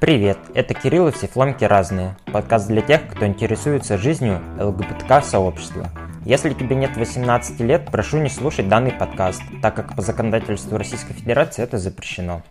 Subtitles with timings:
[0.00, 2.16] Привет, это Кирилл и все фламки разные.
[2.26, 5.88] Подкаст для тех, кто интересуется жизнью ЛГБТК-сообщества.
[6.24, 11.14] Если тебе нет 18 лет, прошу не слушать данный подкаст, так как по законодательству Российской
[11.14, 12.42] Федерации это запрещено.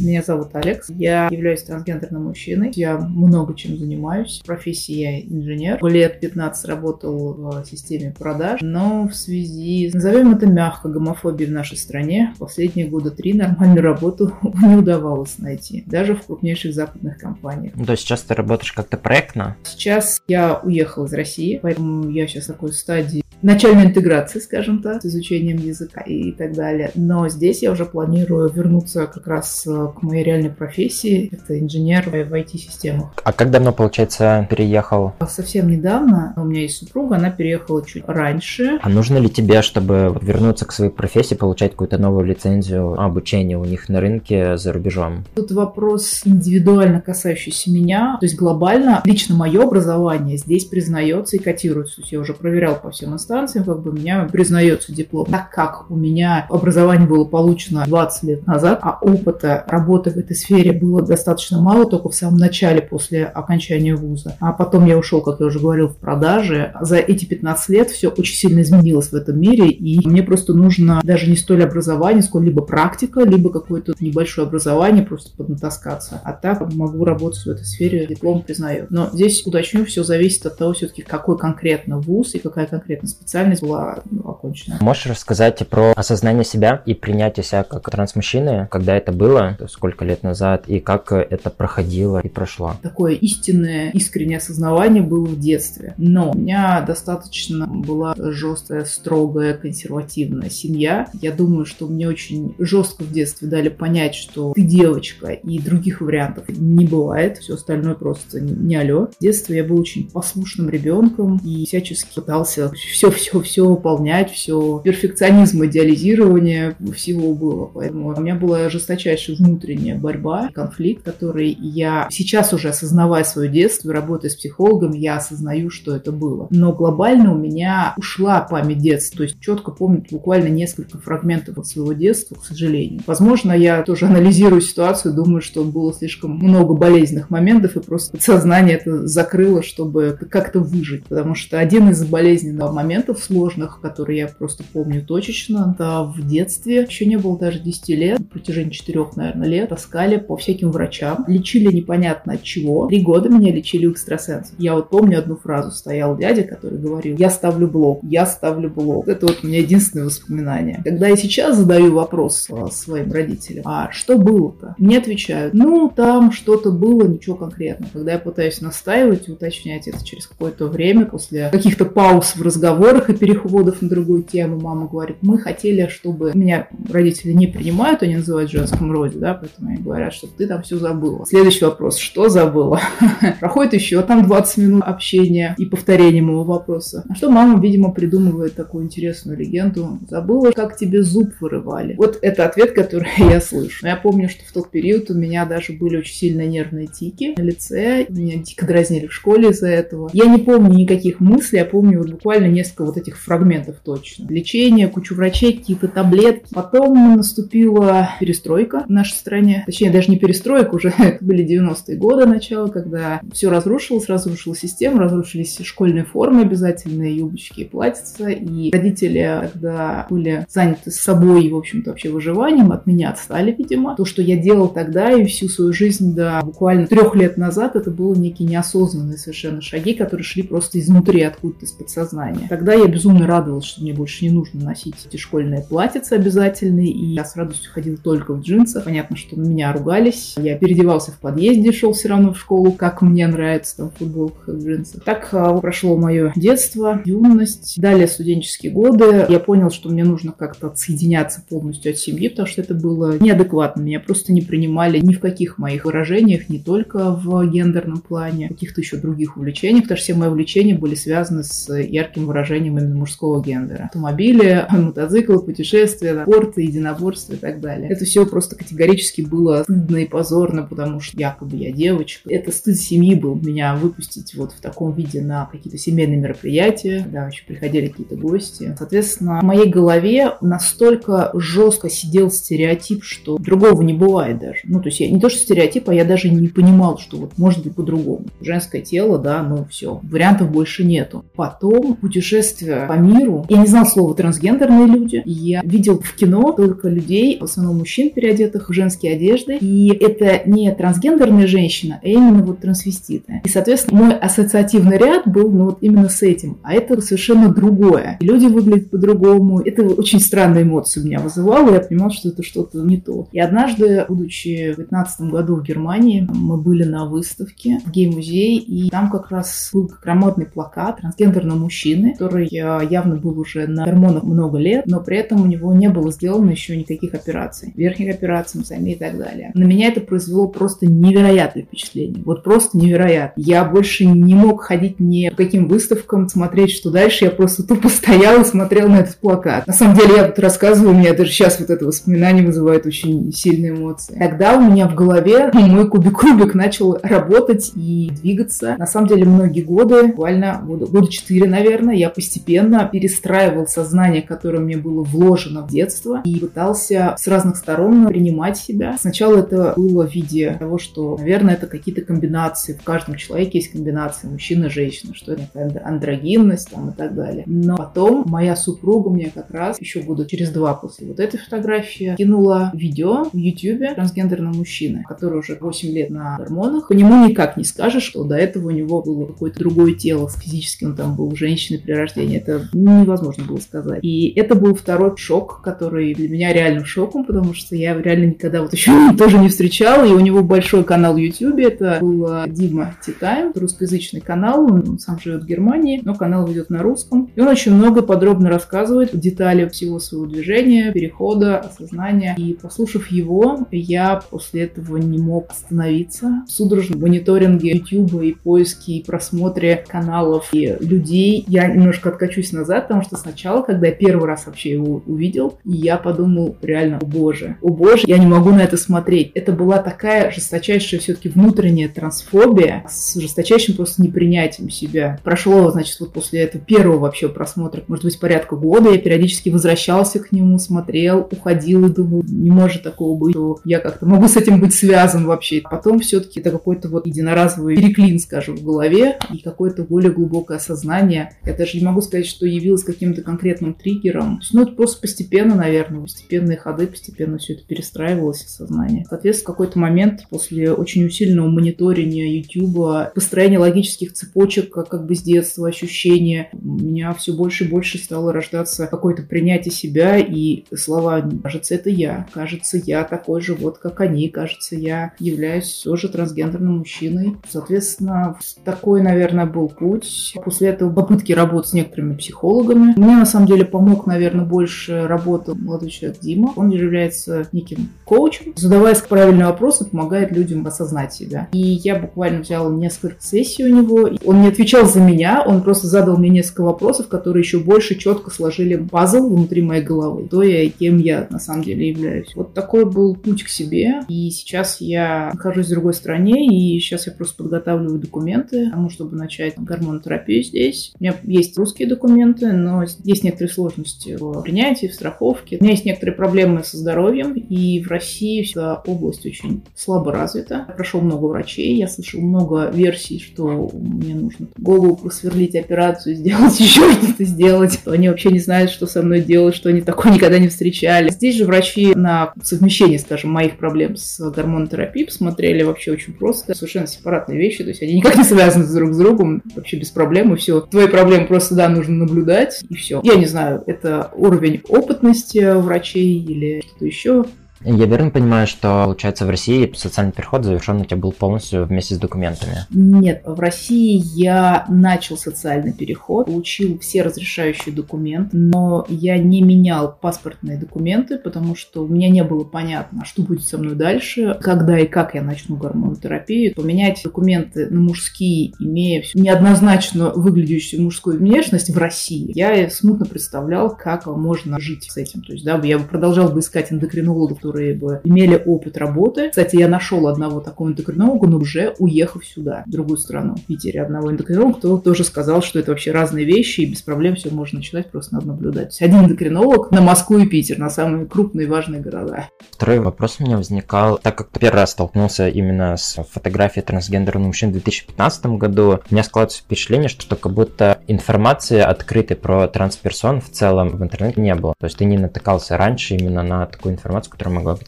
[0.00, 0.88] Меня зовут Алекс.
[0.88, 2.72] Я являюсь трансгендерным мужчиной.
[2.74, 4.40] Я много чем занимаюсь.
[4.42, 5.84] В профессии я инженер.
[5.84, 11.76] Лет 15 работал в системе продаж, но в связи, назовем это мягко, гомофобией в нашей
[11.76, 17.74] стране, последние года три нормальную работу не удавалось найти, даже в крупнейших западных компаниях.
[17.74, 19.56] То есть сейчас ты работаешь как-то проектно?
[19.64, 25.02] Сейчас я уехал из России, поэтому я сейчас в такой стадии начальной интеграции, скажем так,
[25.02, 26.90] с изучением языка и так далее.
[26.94, 31.30] Но здесь я уже планирую вернуться как раз э, к моей реальной профессии.
[31.32, 33.12] Это инженер в IT-системах.
[33.22, 35.14] А как давно, получается, переехал?
[35.28, 36.32] Совсем недавно.
[36.36, 38.78] У меня есть супруга, она переехала чуть раньше.
[38.82, 43.64] А нужно ли тебе, чтобы вернуться к своей профессии, получать какую-то новую лицензию обучения у
[43.64, 45.24] них на рынке за рубежом?
[45.34, 48.16] Тут вопрос индивидуально касающийся меня.
[48.20, 51.96] То есть глобально лично мое образование здесь признается и котируется.
[51.96, 55.26] То есть я уже проверял по всем инстанциям как бы у меня признается диплом.
[55.26, 60.36] Так как у меня образование было получено 20 лет назад, а опыта работы в этой
[60.36, 64.36] сфере было достаточно мало, только в самом начале после окончания вуза.
[64.40, 66.72] А потом я ушел, как я уже говорил, в продажи.
[66.80, 71.00] За эти 15 лет все очень сильно изменилось в этом мире, и мне просто нужно
[71.02, 76.20] даже не столь образование, сколько либо практика, либо какое-то небольшое образование, просто поднатаскаться.
[76.24, 78.90] А так могу работать в этой сфере, диплом признает.
[78.90, 83.62] Но здесь, уточню, все зависит от того, все-таки какой конкретно вуз и какая конкретно специальность
[83.62, 84.78] была ну, окончена.
[84.80, 90.22] Можешь рассказать про осознание себя и принятие себя как трансмужчины, когда это было, сколько лет
[90.22, 92.74] назад, и как это проходило и прошло?
[92.82, 95.94] Такое истинное, искреннее осознавание было в детстве.
[95.96, 101.08] Но у меня достаточно была жесткая, строгая, консервативная семья.
[101.20, 106.00] Я думаю, что мне очень жестко в детстве дали понять, что ты девочка, и других
[106.00, 107.38] вариантов не бывает.
[107.38, 109.08] Все остальное просто не алло.
[109.18, 115.64] В детстве я был очень послушным ребенком и всячески пытался все все-все выполнять, все перфекционизм,
[115.64, 117.66] идеализирование всего было.
[117.66, 119.59] Поэтому у меня была жесточайшая внутренняя
[119.96, 125.94] борьба, конфликт, который я сейчас уже осознавая свое детство, работая с психологом, я осознаю, что
[125.94, 126.48] это было.
[126.50, 131.92] Но глобально у меня ушла память детства, то есть четко помню буквально несколько фрагментов своего
[131.92, 133.02] детства, к сожалению.
[133.06, 138.76] Возможно, я тоже анализирую ситуацию, думаю, что было слишком много болезненных моментов, и просто сознание
[138.76, 141.04] это закрыло, чтобы как-то выжить.
[141.04, 145.74] Потому что один из болезненных моментов сложных, которые я просто помню точечно.
[145.78, 150.16] Да, в детстве, еще не было даже 10 лет, на протяжении 4, наверное, лет, таскали
[150.16, 152.86] по всяким врачам, лечили непонятно от чего.
[152.86, 154.54] Три года меня лечили у экстрасенсов.
[154.58, 159.08] Я вот помню одну фразу, стоял дядя, который говорил, я ставлю блок, я ставлю блок.
[159.08, 160.80] Это вот у меня единственное воспоминание.
[160.84, 164.74] Когда я сейчас задаю вопрос а, своим родителям, а что было-то?
[164.78, 167.90] Мне отвечают, ну, там что-то было, ничего конкретного.
[167.92, 173.10] Когда я пытаюсь настаивать и уточнять это через какое-то время, после каких-то пауз в разговорах
[173.10, 178.16] и переходов на другую тему мама говорит, мы хотели, чтобы меня родители не принимают, они
[178.16, 181.24] называют в женском роде, да, поэтому они говорят, что ты там все забыла.
[181.26, 182.80] Следующий вопрос, что забыла?
[183.40, 187.04] Проходит еще там 20 минут общения и повторения моего вопроса.
[187.08, 189.98] А что мама, видимо, придумывает такую интересную легенду?
[190.08, 191.94] Забыла, как тебе зуб вырывали.
[191.96, 193.86] Вот это ответ, который я слышу.
[193.86, 197.42] я помню, что в тот период у меня даже были очень сильно нервные тики на
[197.42, 198.06] лице.
[198.08, 200.10] Меня дико дразнили в школе из-за этого.
[200.12, 204.26] Я не помню никаких мыслей, я помню вот буквально несколько вот этих фрагментов точно.
[204.28, 206.52] Лечение, кучу врачей, какие-то таблетки.
[206.52, 209.29] Потом наступила перестройка в нашей стране.
[209.66, 215.58] Точнее, даже не перестройка, уже были 90-е годы начало, когда все разрушилось, разрушилась система, разрушились
[215.62, 218.28] школьные формы обязательные, юбочки и платьица.
[218.28, 223.96] И родители, когда были заняты собой в общем-то, вообще выживанием, от меня отстали, видимо.
[223.96, 227.90] То, что я делал тогда и всю свою жизнь до буквально трех лет назад, это
[227.90, 232.46] было некие неосознанные совершенно шаги, которые шли просто изнутри, откуда-то из подсознания.
[232.48, 237.04] Тогда я безумно радовалась, что мне больше не нужно носить эти школьные платьица обязательные, и
[237.06, 238.84] я с радостью ходила только в джинсах.
[238.84, 240.34] Понятно, что на меня ругались.
[240.36, 244.48] Я переодевался в подъезде, шел все равно в школу, как мне нравится, там, в футболках
[244.48, 245.04] и в джинсах.
[245.04, 249.26] Так а, прошло мое детство, юность, далее студенческие годы.
[249.28, 253.82] Я понял, что мне нужно как-то отсоединяться полностью от семьи, потому что это было неадекватно.
[253.82, 258.80] Меня просто не принимали ни в каких моих выражениях, не только в гендерном плане, каких-то
[258.80, 263.42] еще других увлечениях, потому что все мои увлечения были связаны с ярким выражением именно мужского
[263.42, 263.84] гендера.
[263.84, 267.90] Автомобили, мотоциклы, путешествия, спорт, единоборство и так далее.
[267.90, 272.28] Это все просто категорически периодически было стыдно и позорно, потому что якобы я девочка.
[272.30, 277.26] Это стыд семьи был меня выпустить вот в таком виде на какие-то семейные мероприятия, когда
[277.26, 278.74] еще приходили какие-то гости.
[278.78, 284.60] Соответственно, в моей голове настолько жестко сидел стереотип, что другого не бывает даже.
[284.64, 287.38] Ну, то есть я не то, что стереотип, а я даже не понимал, что вот
[287.38, 288.26] может быть по-другому.
[288.40, 291.24] Женское тело, да, ну все, вариантов больше нету.
[291.34, 293.46] Потом путешествие по миру.
[293.48, 295.22] Я не знал слова трансгендерные люди.
[295.24, 299.58] Я видел в кино только людей, в основном мужчин, переодетых в женские одежды.
[299.58, 303.40] И это не трансгендерная женщина, а именно вот трансвеститы.
[303.44, 306.58] И, соответственно, мой ассоциативный ряд был ну, вот именно с этим.
[306.62, 308.16] А это совершенно другое.
[308.20, 309.60] И люди выглядят по-другому.
[309.60, 311.72] Это очень странные эмоции у меня вызывало.
[311.72, 313.28] Я понимала, что это что-то не то.
[313.32, 318.90] И однажды, будучи в 2015 году в Германии, мы были на выставке в гей-музее, и
[318.90, 324.58] там как раз был громадный плакат трансгендерного мужчины, который явно был уже на гормонах много
[324.58, 328.79] лет, но при этом у него не было сделано еще никаких операций, верхних операций, сами
[328.88, 329.50] и так далее.
[329.54, 332.22] На меня это произвело просто невероятное впечатление.
[332.24, 333.40] Вот просто невероятно.
[333.40, 337.26] Я больше не мог ходить ни по каким выставкам, смотреть, что дальше.
[337.26, 339.66] Я просто тупо стоял и смотрел на этот плакат.
[339.66, 343.32] На самом деле, я вот рассказываю, у меня даже сейчас вот это воспоминание вызывает очень
[343.32, 344.16] сильные эмоции.
[344.18, 348.76] Тогда у меня в голове мой кубик-кубик начал работать и двигаться.
[348.78, 354.58] На самом деле, многие годы, буквально года, года 4, наверное, я постепенно перестраивал сознание, которое
[354.58, 358.96] мне было вложено в детство, и пытался с разных сторон принимать себя.
[358.98, 362.74] Сначала это было в виде того, что, наверное, это какие-то комбинации.
[362.74, 367.44] В каждом человеке есть комбинации мужчина женщина, что это андрогинность там, и так далее.
[367.46, 372.14] Но потом моя супруга мне как раз еще года через два после вот этой фотографии
[372.16, 376.88] кинула видео в YouTube трансгендерного мужчины, который уже 8 лет на гормонах.
[376.88, 380.84] По нему никак не скажешь, что до этого у него было какое-то другое тело, физически
[380.84, 382.38] он там был женщиной при рождении.
[382.38, 384.00] Это невозможно было сказать.
[384.02, 388.59] И это был второй шок, который для меня реально шоком, потому что я реально никогда
[388.62, 392.46] вот еще тоже не встречала, и у него большой канал в YouTube, это был а,
[392.48, 397.30] Дима Титайм, русскоязычный канал, он сам живет в Германии, но канал ведет на русском.
[397.34, 402.34] И он очень много подробно рассказывает детали всего своего движения, перехода, осознания.
[402.36, 406.44] И послушав его, я после этого не мог остановиться.
[406.46, 412.84] В судорожном мониторинге YouTube и поиске и просмотре каналов и людей я немножко откачусь назад,
[412.84, 417.56] потому что сначала, когда я первый раз вообще его увидел, я подумал реально, о боже,
[417.62, 419.32] о боже, я не могу на это смотреть.
[419.34, 425.18] Это была такая жесточайшая все-таки внутренняя трансфобия с жесточайшим просто непринятием себя.
[425.24, 430.20] Прошло, значит, вот после этого первого вообще просмотра, может быть, порядка года, я периодически возвращался
[430.20, 434.36] к нему, смотрел, уходил и думал, не может такого быть, что я как-то могу с
[434.36, 435.62] этим быть связан вообще.
[435.62, 441.32] Потом все-таки это какой-то вот единоразовый переклин, скажем, в голове и какое-то более глубокое осознание.
[441.44, 444.40] Я даже не могу сказать, что явилось каким-то конкретным триггером.
[444.52, 449.06] ну, это просто постепенно, наверное, постепенные ходы, постепенно все это перестраивалось в сознание.
[449.08, 455.22] Соответственно, в какой-то момент после очень усиленного мониторинга YouTube, построения логических цепочек, как бы с
[455.22, 461.28] детства, ощущения, у меня все больше и больше стало рождаться какое-то принятие себя и слова
[461.42, 466.78] «кажется, это я», «кажется, я такой же вот, как они», «кажется, я являюсь тоже трансгендерным
[466.78, 467.36] мужчиной».
[467.48, 470.34] Соответственно, такой, наверное, был путь.
[470.44, 472.94] После этого попытки работать с некоторыми психологами.
[472.96, 476.52] Мне, на самом деле, помог, наверное, больше работал молодой человек Дима.
[476.56, 478.29] Он является неким коучем.
[478.56, 481.48] Задавая правильные вопросы, помогает людям осознать себя.
[481.52, 484.10] И я буквально взяла несколько сессий у него.
[484.24, 488.30] Он не отвечал за меня, он просто задал мне несколько вопросов, которые еще больше четко
[488.30, 490.28] сложили пазл внутри моей головы.
[490.28, 492.34] То я и кем я на самом деле являюсь.
[492.34, 494.00] Вот такой был путь к себе.
[494.08, 499.16] И сейчас я нахожусь в другой стране, и сейчас я просто подготавливаю документы тому, чтобы
[499.16, 500.92] начать гормонотерапию здесь.
[500.98, 505.58] У меня есть русские документы, но есть некоторые сложности в принятии, в страховке.
[505.60, 510.66] У меня есть некоторые проблемы со здоровьем, и в России эта область очень слабо развита.
[510.68, 516.58] Я прошел много врачей, я слышал много версий, что мне нужно голову просверлить, операцию сделать,
[516.60, 517.80] еще что-то сделать.
[517.86, 521.10] Они вообще не знают, что со мной делать, что они такое никогда не встречали.
[521.10, 526.54] Здесь же врачи на совмещение, скажем, моих проблем с гормонотерапией посмотрели вообще очень просто.
[526.54, 530.34] Совершенно сепаратные вещи, то есть они никак не связаны друг с другом, вообще без проблем,
[530.34, 530.60] и все.
[530.60, 533.00] Твои проблемы просто, да, нужно наблюдать, и все.
[533.04, 537.24] Я не знаю, это уровень опытности врачей или что-то еще.
[537.62, 541.94] Я верно понимаю, что, получается, в России социальный переход завершен у тебя был полностью вместе
[541.94, 542.66] с документами?
[542.70, 549.94] Нет, в России я начал социальный переход, получил все разрешающие документы, но я не менял
[550.00, 554.78] паспортные документы, потому что у меня не было понятно, что будет со мной дальше, когда
[554.78, 556.54] и как я начну гормонотерапию.
[556.54, 564.06] Поменять документы на мужские, имея неоднозначно выглядящую мужскую внешность в России, я смутно представлял, как
[564.06, 565.20] можно жить с этим.
[565.22, 569.30] То есть, да, я бы продолжал бы искать эндокринологов, которые бы имели опыт работы.
[569.30, 573.82] Кстати, я нашел одного такого эндокринолога, но уже уехав сюда, в другую страну, в Питере,
[573.82, 577.58] одного эндокринолога, кто тоже сказал, что это вообще разные вещи, и без проблем все можно
[577.58, 578.80] начинать, просто надо наблюдать.
[578.80, 582.28] Один эндокринолог на Москву и Питер, на самые крупные важные города.
[582.52, 587.48] Второй вопрос у меня возникал, так как первый раз столкнулся именно с фотографией трансгендерных мужчин
[587.48, 593.30] в 2015 году, у меня складывается впечатление, что как будто информации открытой про трансперсон в
[593.30, 594.54] целом в интернете не было.
[594.60, 597.58] То есть ты не натыкался раньше именно на такую информацию, которая могла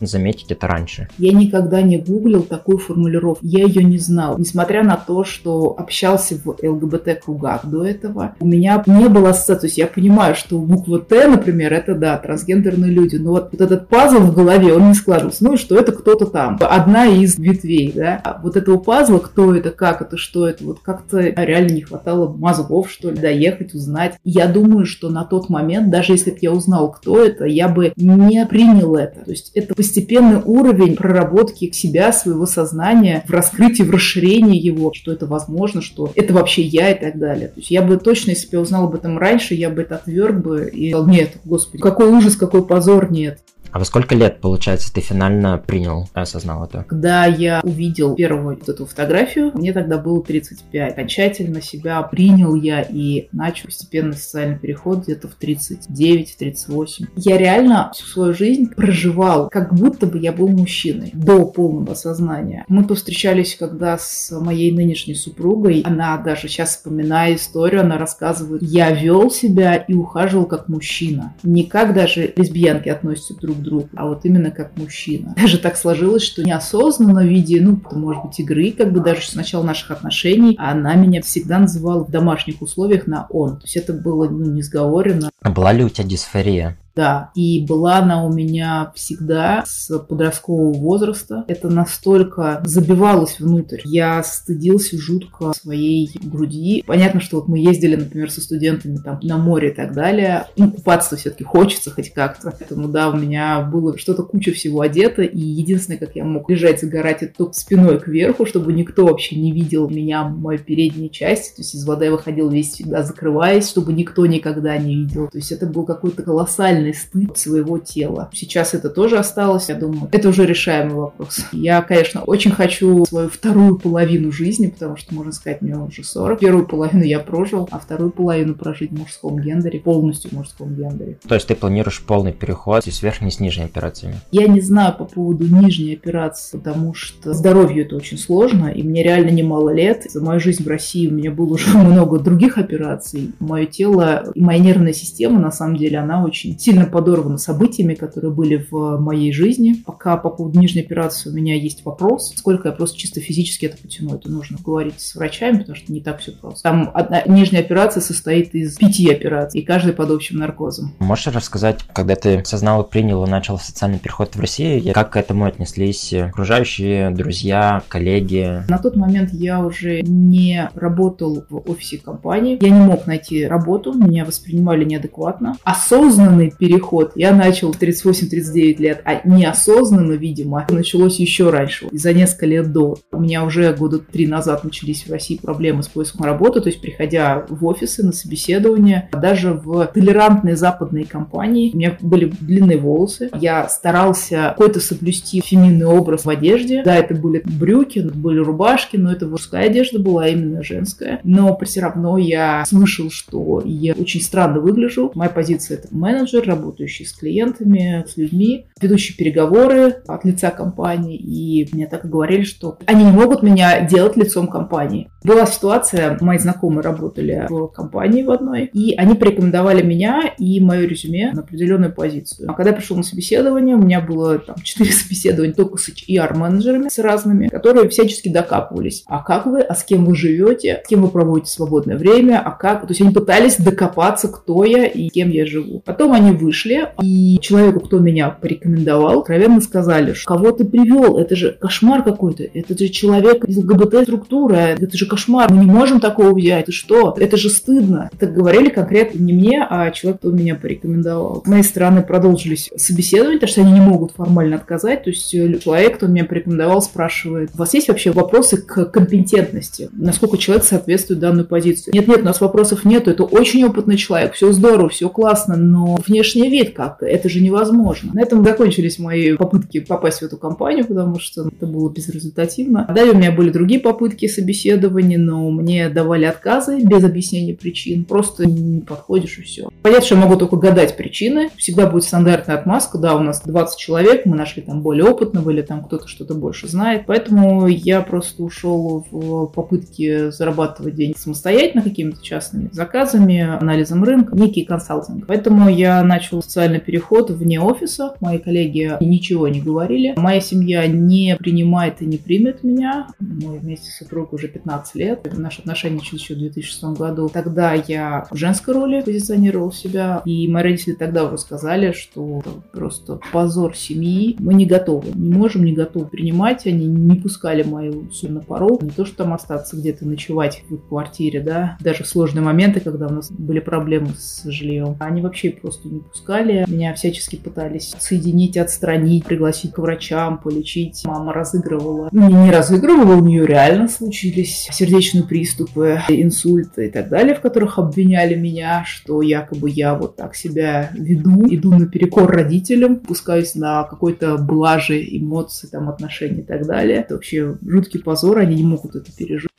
[0.00, 1.08] заметить это раньше.
[1.18, 3.44] Я никогда не гуглил такую формулировку.
[3.44, 4.38] Я ее не знал.
[4.38, 9.60] Несмотря на то, что общался в ЛГБТ-кругах до этого, у меня не было ассоциации.
[9.62, 13.16] То есть я понимаю, что буква Т, например, это, да, трансгендерные люди.
[13.16, 15.44] Но вот, вот этот пазл в голове, он не складывался.
[15.44, 16.58] Ну и что это кто-то там.
[16.60, 18.20] Одна из ветвей, да.
[18.24, 22.32] А вот этого пазла, кто это, как это, что это, вот как-то реально не хватало
[22.32, 24.14] мозгов, что ли, доехать, узнать.
[24.24, 27.92] Я думаю, что на тот момент, даже если бы я узнал, кто это, я бы
[27.96, 29.21] не принял это.
[29.24, 35.12] То есть это постепенный уровень проработки себя, своего сознания, в раскрытии, в расширении его, что
[35.12, 37.48] это возможно, что это вообще я и так далее.
[37.48, 39.96] То есть я бы точно, если бы я узнал об этом раньше, я бы это
[39.96, 43.38] отверг бы и сказал, нет, господи, какой ужас, какой позор, нет.
[43.72, 46.84] А во сколько лет, получается, ты финально принял, осознал это?
[46.86, 50.92] Когда я увидел первую вот эту фотографию, мне тогда было 35.
[50.92, 57.08] Окончательно себя принял я и начал постепенно социальный переход где-то в 39-38.
[57.16, 62.66] Я реально всю свою жизнь проживал, как будто бы я был мужчиной до полного осознания.
[62.68, 65.80] Мы повстречались когда с моей нынешней супругой.
[65.86, 71.34] Она даже сейчас, вспоминая историю, она рассказывает, я вел себя и ухаживал как мужчина.
[71.42, 75.34] Не как даже лесбиянки относятся друг другу, а вот именно как мужчина.
[75.40, 79.34] Даже так сложилось, что неосознанно в виде, ну, может быть, игры, как бы даже с
[79.34, 83.56] начала наших отношений, она меня всегда называла в домашних условиях на «он».
[83.56, 85.30] То есть это было, ну, не сговорено.
[85.42, 86.76] А была ли у тебя дисфория?
[86.94, 91.44] Да, и была она у меня всегда с подросткового возраста.
[91.48, 93.80] Это настолько забивалось внутрь.
[93.84, 96.84] Я стыдился жутко своей груди.
[96.86, 100.46] Понятно, что вот мы ездили, например, со студентами там на море и так далее.
[100.56, 102.54] Ну, купаться все-таки хочется хоть как-то.
[102.58, 105.22] Поэтому, да, у меня было что-то куча всего одето.
[105.22, 109.52] И единственное, как я мог лежать, загорать, это только спиной кверху, чтобы никто вообще не
[109.52, 111.56] видел меня, мою переднюю часть.
[111.56, 115.28] То есть из воды я выходил весь всегда закрываясь, чтобы никто никогда не видел.
[115.28, 118.30] То есть это был какой-то колоссальный тотальный стыд своего тела.
[118.32, 120.08] Сейчас это тоже осталось, я думаю.
[120.12, 121.40] Это уже решаемый вопрос.
[121.52, 126.40] Я, конечно, очень хочу свою вторую половину жизни, потому что, можно сказать, мне уже 40.
[126.40, 131.18] Первую половину я прожил, а вторую половину прожить в мужском гендере, полностью в мужском гендере.
[131.26, 134.16] То есть ты планируешь полный переход с верхней с нижней операциями?
[134.30, 139.02] Я не знаю по поводу нижней операции, потому что здоровью это очень сложно, и мне
[139.02, 140.06] реально немало лет.
[140.10, 143.32] За мою жизнь в России у меня было уже много других операций.
[143.40, 147.92] Мое тело и моя нервная система, на самом деле, она очень сильно сильно подорвана событиями,
[147.92, 149.74] которые были в моей жизни.
[149.84, 153.76] Пока по поводу нижней операции у меня есть вопрос, сколько я просто чисто физически это
[153.76, 154.14] потяну.
[154.14, 156.62] Это нужно говорить с врачами, потому что не так все просто.
[156.62, 160.94] Там одна нижняя операция состоит из пяти операций, и каждая под общим наркозом.
[160.98, 165.44] Можешь рассказать, когда ты осознал, принял и начал социальный переход в Россию, как к этому
[165.44, 168.62] отнеслись окружающие, друзья, коллеги?
[168.70, 172.56] На тот момент я уже не работал в офисе компании.
[172.62, 175.56] Я не мог найти работу, меня воспринимали неадекватно.
[175.64, 182.46] Осознанный переход я начал в 38-39 лет, а неосознанно, видимо, началось еще раньше, за несколько
[182.46, 182.96] лет до.
[183.10, 186.80] У меня уже года три назад начались в России проблемы с поиском работы, то есть
[186.80, 193.30] приходя в офисы на собеседование, даже в толерантные западные компании, у меня были длинные волосы,
[193.40, 196.84] я старался какой-то соблюсти феминный образ в одежде.
[196.84, 201.18] Да, это были брюки, были рубашки, но это мужская одежда была, именно женская.
[201.24, 205.10] Но все равно я слышал, что я очень странно выгляжу.
[205.16, 211.16] Моя позиция это менеджер, работающий с клиентами, с людьми, ведущий переговоры от лица компании.
[211.16, 215.10] И мне так и говорили, что они не могут меня делать лицом компании.
[215.24, 220.86] Была ситуация, мои знакомые работали в компании в одной, и они порекомендовали меня и мое
[220.86, 222.50] резюме на определенную позицию.
[222.50, 226.88] А когда я пришел на собеседование, у меня было там четыре собеседования только с HR-менеджерами,
[226.88, 229.04] с разными, которые всячески докапывались.
[229.06, 232.50] А как вы, а с кем вы живете, с кем вы проводите свободное время, а
[232.50, 232.82] как...
[232.82, 235.80] То есть они пытались докопаться, кто я и кем я живу.
[235.84, 241.36] Потом они вышли, и человеку, кто меня порекомендовал, откровенно сказали, что кого ты привел, это
[241.36, 246.34] же кошмар какой-то, это же человек из ЛГБТ-структуры, это же кошмар, мы не можем такого
[246.34, 248.10] взять, ты что, это же стыдно.
[248.12, 251.42] Это говорили конкретно не мне, а человек, кто меня порекомендовал.
[251.44, 255.58] С моей стороны продолжились собеседования, потому что они не могут формально отказать, то есть э,
[255.58, 261.20] человек, кто меня порекомендовал, спрашивает, у вас есть вообще вопросы к компетентности, насколько человек соответствует
[261.20, 261.94] данную позицию?
[261.94, 265.96] Нет, нет, у нас вопросов нету, это очень опытный человек, все здорово, все классно, но
[266.06, 268.12] внешне внешний вид как это же невозможно.
[268.14, 272.86] На этом закончились мои попытки попасть в эту компанию, потому что это было безрезультативно.
[272.92, 278.04] Далее у меня были другие попытки собеседования, но мне давали отказы без объяснения причин.
[278.04, 279.68] Просто не подходишь и все.
[279.82, 281.50] Понятно, что я могу только гадать причины.
[281.56, 282.98] Всегда будет стандартная отмазка.
[282.98, 286.68] Да, у нас 20 человек, мы нашли там более опытного или там кто-то что-то больше
[286.68, 287.04] знает.
[287.06, 294.64] Поэтому я просто ушел в попытки зарабатывать деньги самостоятельно какими-то частными заказами, анализом рынка, некий
[294.64, 295.26] консалтинг.
[295.26, 298.14] Поэтому я начал социальный переход вне офиса.
[298.20, 300.14] Мои коллеги ничего не говорили.
[300.16, 303.08] Моя семья не принимает и не примет меня.
[303.18, 305.38] Мы вместе с супругом уже 15 лет.
[305.38, 307.28] Наши отношения начались еще в 2006 году.
[307.28, 310.22] Тогда я в женской роли позиционировал себя.
[310.24, 314.36] И мои родители тогда уже сказали, что это просто позор семьи.
[314.38, 315.10] Мы не готовы.
[315.14, 316.66] Не можем, не готовы принимать.
[316.66, 318.82] Они не пускали мою сумму на порог.
[318.82, 321.76] Не то, что там остаться где-то ночевать в квартире, да.
[321.80, 324.96] Даже в сложные моменты, когда у нас были проблемы с жильем.
[325.00, 326.64] Они вообще просто не пускали.
[326.68, 331.02] Меня всячески пытались соединить, отстранить, пригласить к врачам, полечить.
[331.04, 332.08] Мама разыгрывала.
[332.12, 337.78] Ну, не, разыгрывала, у нее реально случились сердечные приступы, инсульты и так далее, в которых
[337.78, 344.36] обвиняли меня, что якобы я вот так себя веду, иду наперекор родителям, пускаюсь на какой-то
[344.36, 346.98] блажи, эмоции, там, отношения и так далее.
[346.98, 349.51] Это вообще жуткий позор, они не могут это пережить.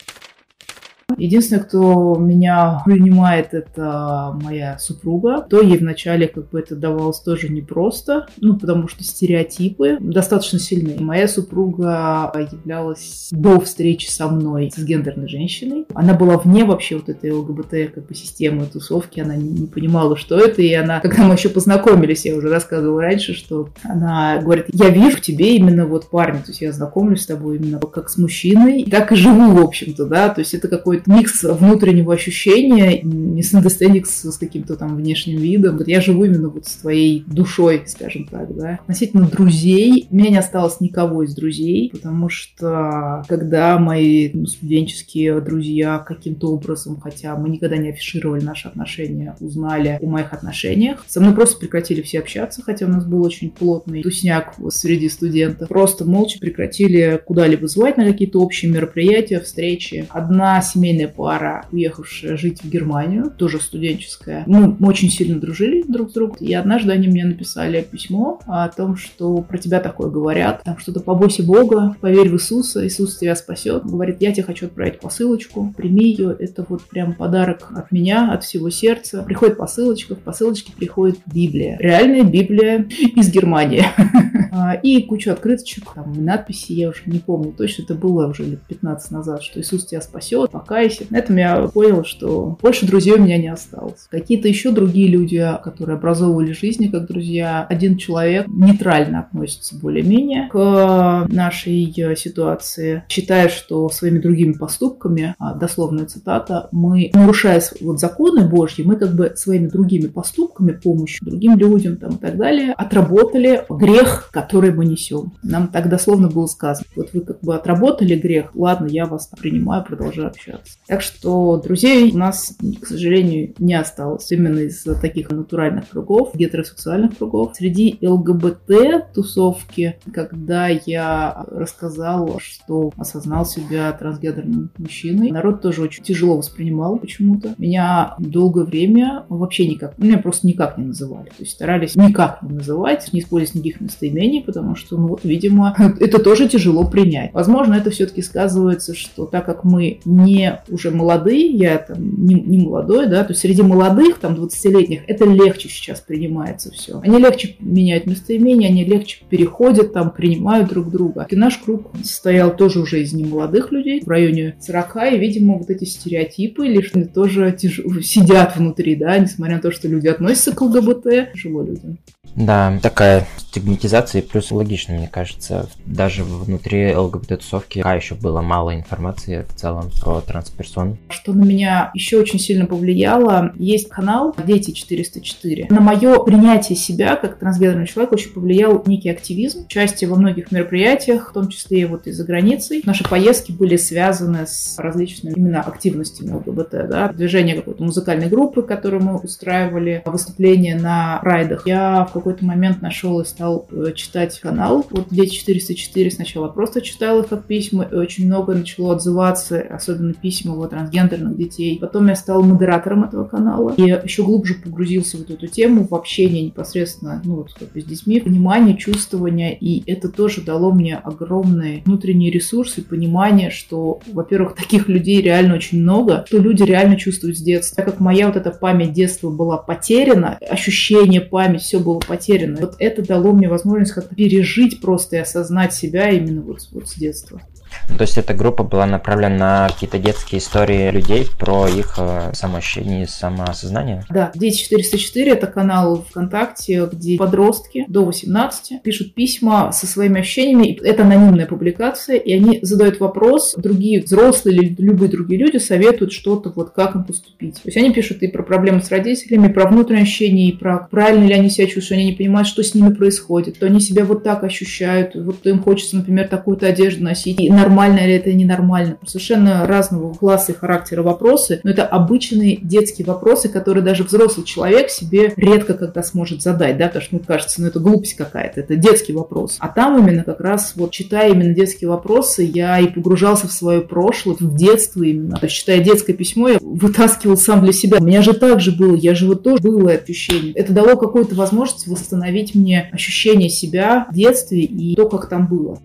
[1.17, 5.46] Единственное, кто меня принимает, это моя супруга.
[5.50, 11.00] То ей вначале как бы это давалось тоже непросто, ну, потому что стереотипы достаточно сильные.
[11.00, 15.86] Моя супруга являлась до встречи со мной с гендерной женщиной.
[15.93, 20.15] Она была вне вообще вот этой ЛГБТ как бы системы тусовки, она не, не понимала,
[20.17, 24.65] что это, и она, когда мы еще познакомились, я уже рассказывала раньше, что она говорит,
[24.74, 28.10] я вижу в тебе именно вот парня, то есть я знакомлюсь с тобой именно как
[28.10, 33.01] с мужчиной, так и живу, в общем-то, да, то есть это какой-то микс внутреннего ощущения,
[33.01, 35.79] не синдестеник с каким-то там внешним видом.
[35.86, 38.79] Я живу именно вот с твоей душой, скажем так, да.
[38.81, 45.39] Относительно друзей, у меня не осталось никого из друзей, потому что когда мои ну, студенческие
[45.41, 51.22] друзья каким-то образом, хотя мы никогда не афишировали наши отношения, узнали о моих отношениях, со
[51.22, 55.67] мной просто прекратили все общаться, хотя у нас был очень плотный тусняк среди студентов.
[55.69, 60.06] Просто молча прекратили куда-либо звать на какие-то общие мероприятия, встречи.
[60.10, 64.43] Одна семейная семейная пара, уехавшая жить в Германию, тоже студенческая.
[64.45, 66.38] Мы, очень сильно дружили друг с другом.
[66.39, 70.62] И однажды они мне написали письмо о том, что про тебя такое говорят.
[70.63, 73.84] Там что-то побойся Бога, поверь в Иисуса, Иисус тебя спасет.
[73.86, 76.36] Говорит, я тебе хочу отправить посылочку, прими ее.
[76.39, 79.23] Это вот прям подарок от меня, от всего сердца.
[79.23, 81.77] Приходит посылочка, в посылочке приходит Библия.
[81.79, 83.84] Реальная Библия из Германии.
[84.56, 88.62] А, и кучу открыточек, там, надписи, я уже не помню точно, это было уже лет
[88.67, 91.06] 15 назад, что Иисус тебя спасет, пока кайфе.
[91.10, 94.08] На этом я понял, что больше друзей у меня не осталось.
[94.10, 101.28] Какие-то еще другие люди, которые образовывали жизни как друзья, один человек нейтрально относится более-менее к
[101.30, 108.84] нашей ситуации, считая, что своими другими поступками, а, дословная цитата, мы, нарушая вот законы Божьи,
[108.84, 114.30] мы как бы своими другими поступками, помощью другим людям там, и так далее, отработали грех,
[114.32, 115.34] который мы несем.
[115.43, 116.86] Нам так дословно было сказано.
[116.96, 120.72] Вот вы как бы отработали грех, ладно, я вас принимаю, продолжаю общаться.
[120.88, 127.17] Так что друзей у нас, к сожалению, не осталось именно из таких натуральных кругов, гетеросексуальных
[127.17, 127.53] кругов.
[127.55, 136.97] Среди ЛГБТ-тусовки, когда я рассказала, что осознал себя трансгендерным мужчиной, народ тоже очень тяжело воспринимал
[136.97, 137.55] почему-то.
[137.57, 141.29] Меня долгое время вообще никак, меня просто никак не называли.
[141.29, 145.75] То есть старались никак не называть, не использовать никаких местоимений, потому что, ну вот, видимо,
[145.99, 147.33] это тоже тяжело принять.
[147.33, 152.58] Возможно, это все-таки сказывается, что так как мы не уже молодые, я там не, не
[152.60, 156.99] молодой, да, то среди молодых, там, 20-летних, это легче сейчас принимается все.
[157.02, 161.28] Они легче меняют местоимение, они легче переходят, там, принимают друг друга.
[161.30, 165.69] И наш круг состоял тоже уже из немолодых людей, в районе 40, и, видимо, вот
[165.69, 167.82] эти стереотипы лишь тоже тяж...
[168.02, 171.97] сидят внутри, да, несмотря на то, что люди относятся к ЛГБТ, тяжело людям.
[172.36, 179.46] Да, такая стигматизация, плюс логично, мне кажется, даже внутри ЛГБТ-тусовки пока еще было мало информации
[179.48, 180.98] в целом про трансперсон.
[181.10, 185.67] Что на меня еще очень сильно повлияло, есть канал «Дети 404».
[185.69, 191.30] На мое принятие себя как трансгендерный человек очень повлиял некий активизм, участие во многих мероприятиях,
[191.30, 192.82] в том числе и вот и за границей.
[192.86, 199.04] Наши поездки были связаны с различными именно активностями ЛГБТ, да, движение какой-то музыкальной группы, которую
[199.04, 201.67] мы устраивали, выступления на райдах.
[201.67, 204.86] Я в какой-то момент нашел из стал э, читать канал.
[204.89, 210.13] Вот Дети 404 сначала просто читала их как письма, и очень много начало отзываться, особенно
[210.13, 211.77] письма вот трансгендерных детей.
[211.79, 215.95] Потом я стала модератором этого канала и еще глубже погрузился в вот эту тему, в
[215.95, 220.95] общение непосредственно, ну вот как бы с детьми, понимание, чувствование, и это тоже дало мне
[220.95, 227.38] огромные внутренние ресурсы, понимание, что, во-первых, таких людей реально очень много, что люди реально чувствуют
[227.38, 227.75] с детства.
[227.75, 232.12] Так как моя вот эта память детства была потеряна, ощущение, память, все было потеряно.
[232.60, 236.95] Вот это дало мне возможность как-то пережить просто и осознать себя именно вот, вот с
[236.95, 237.41] детства.
[237.88, 243.03] То есть эта группа была направлена на какие-то детские истории людей про их э, самоощущение
[243.03, 244.03] и самоосознание?
[244.09, 250.79] Да, Дети 404 это канал ВКонтакте, где подростки до 18 пишут письма со своими ощущениями.
[250.83, 256.51] Это анонимная публикация, и они задают вопрос, другие взрослые или любые другие люди советуют что-то,
[256.55, 257.55] вот как им поступить.
[257.55, 260.88] То есть они пишут и про проблемы с родителями, и про внутренние ощущения, и про
[260.89, 264.05] правильно ли они себя чувствуют, они не понимают, что с ними происходит, что они себя
[264.05, 268.97] вот так ощущают, вот им хочется, например, такую-то одежду носить, и нормально или это ненормально.
[269.06, 274.89] Совершенно разного класса и характера вопросы, но это обычные детские вопросы, которые даже взрослый человек
[274.89, 278.76] себе редко когда сможет задать, да, потому что, мне кажется, ну это глупость какая-то, это
[278.76, 279.58] детский вопрос.
[279.60, 283.82] А там именно как раз вот читая именно детские вопросы, я и погружался в свое
[283.82, 285.38] прошлое, в детство именно.
[285.38, 287.97] То есть читая детское письмо, я вытаскивал сам для себя.
[287.99, 290.54] У меня же так же было, я же вот тоже было ощущение.
[290.54, 295.80] Это дало какую-то возможность восстановить мне ощущение себя в детстве и то, как там было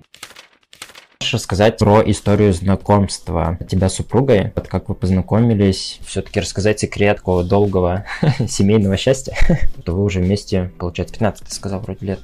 [1.28, 4.52] можешь рассказать про историю знакомства тебя с супругой?
[4.54, 6.00] Вот как вы познакомились?
[6.06, 8.06] Все-таки рассказать секрет такого долгого
[8.48, 9.36] семейного счастья?
[9.86, 12.20] Вы уже вместе, получается, 15, ты сказал, вроде лет.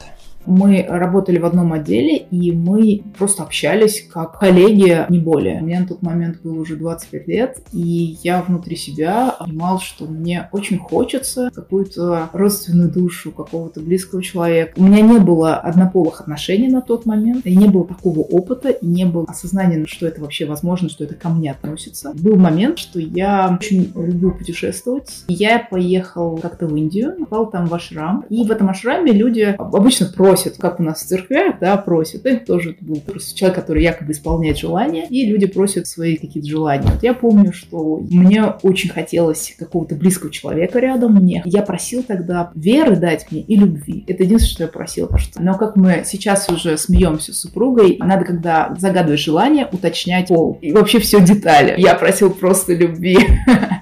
[0.46, 5.60] Мы работали в одном отделе, и мы просто общались как коллеги, не более.
[5.60, 10.48] Мне на тот момент было уже 25 лет, и я внутри себя понимал, что мне
[10.52, 14.72] очень хочется какую-то родственную душу, какого-то близкого человека.
[14.76, 18.86] У меня не было однополых отношений на тот момент, и не было такого опыта, и
[18.86, 22.12] не было осознания, что это вообще возможно, что это ко мне относится.
[22.14, 25.24] Был момент, что я очень люблю путешествовать.
[25.28, 30.06] Я поехал как-то в Индию, попал там в ашрам, и в этом ашраме люди обычно
[30.06, 32.26] просят просят, как у нас в церквях, да, просят.
[32.26, 36.88] Это тоже был просто человек, который якобы исполняет желания, и люди просят свои какие-то желания.
[36.92, 41.42] Вот я помню, что мне очень хотелось какого-то близкого человека рядом мне.
[41.44, 44.04] Я просил тогда веры дать мне и любви.
[44.08, 45.06] Это единственное, что я просила.
[45.06, 45.42] Потому что...
[45.42, 50.58] Но как мы сейчас уже смеемся с супругой, надо, когда загадываешь желание, уточнять пол.
[50.60, 51.74] И вообще все детали.
[51.78, 53.18] Я просил просто любви.